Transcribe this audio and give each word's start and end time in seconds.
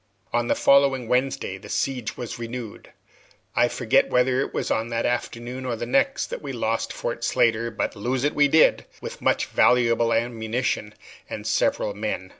On 0.33 0.47
the 0.47 0.55
following 0.55 1.07
Wednesday 1.07 1.59
the 1.59 1.69
siege 1.69 2.17
was 2.17 2.39
renewed. 2.39 2.89
I 3.55 3.67
forget 3.67 4.09
whether 4.09 4.41
it 4.41 4.51
was 4.51 4.71
on 4.71 4.87
that 4.87 5.05
afternoon 5.05 5.63
or 5.63 5.75
the 5.75 5.85
next 5.85 6.31
that 6.31 6.41
we 6.41 6.51
lost 6.51 6.91
Fort 6.91 7.23
Slatter; 7.23 7.69
but 7.69 7.95
lose 7.95 8.23
it 8.23 8.33
we 8.33 8.47
did, 8.47 8.85
with 8.99 9.21
much 9.21 9.45
valuable 9.45 10.11
ammunition 10.11 10.95
and 11.29 11.45
several 11.45 11.93
men. 11.93 12.29